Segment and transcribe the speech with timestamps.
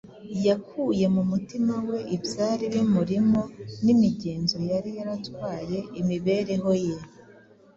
[0.47, 3.41] Yakuye mu mutima we ibyari bimurimo
[3.83, 6.95] n’imigenzo yari yaratwaye imibereho ye